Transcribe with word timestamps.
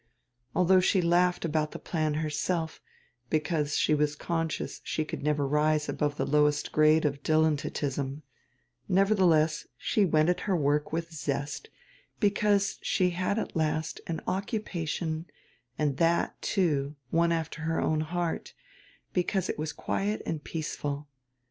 Although 0.55 0.79
she 0.79 0.99
laughed 0.99 1.45
about 1.45 1.73
the 1.73 1.77
plan 1.77 2.15
herself, 2.15 2.81
because 3.29 3.77
she 3.77 3.93
was 3.93 4.15
conscious 4.15 4.81
she 4.83 5.05
could 5.05 5.21
never 5.21 5.47
rise 5.47 5.87
above 5.87 6.17
the 6.17 6.25
lowest 6.25 6.71
grade 6.71 7.05
of 7.05 7.21
dilettantism, 7.21 8.23
nevertheless 8.89 9.67
she 9.77 10.03
went 10.03 10.29
at 10.29 10.39
her 10.49 10.55
work 10.57 10.91
with 10.91 11.11
zest, 11.11 11.69
because 12.19 12.79
she 12.81 13.13
at 13.13 13.55
last 13.55 14.01
had 14.07 14.15
an 14.15 14.21
occupation 14.27 15.27
and 15.77 15.97
that, 15.97 16.41
too, 16.41 16.95
one 17.11 17.31
alter 17.31 17.61
her 17.61 17.79
own 17.79 17.99
heart, 18.01 18.55
because 19.13 19.49
it 19.49 19.59
was 19.59 19.71
quiet 19.71 20.23
and 20.25 20.43
peaceful. 20.43 21.07